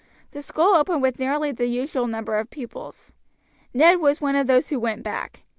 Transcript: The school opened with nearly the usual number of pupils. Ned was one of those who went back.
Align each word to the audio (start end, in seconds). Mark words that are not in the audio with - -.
The 0.31 0.41
school 0.41 0.73
opened 0.73 1.03
with 1.03 1.19
nearly 1.19 1.51
the 1.51 1.67
usual 1.67 2.07
number 2.07 2.39
of 2.39 2.49
pupils. 2.49 3.13
Ned 3.71 3.99
was 3.99 4.19
one 4.19 4.35
of 4.35 4.47
those 4.47 4.69
who 4.69 4.79
went 4.79 5.03
back. 5.03 5.43